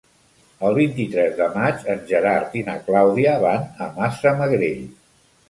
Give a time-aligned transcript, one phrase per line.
[0.69, 4.83] El vint-i-tres de maig en Gerard i na Clàudia van a Massamagrell.